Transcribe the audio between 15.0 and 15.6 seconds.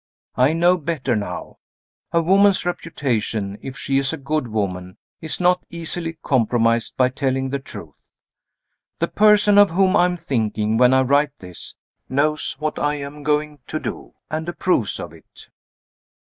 it.